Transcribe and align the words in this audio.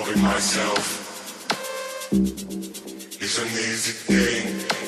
solving 0.00 0.22
myself 0.22 1.10
is 3.20 3.38
an 3.38 3.48
easy 3.48 3.92
thing. 3.92 4.79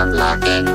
unlocking. 0.00 0.69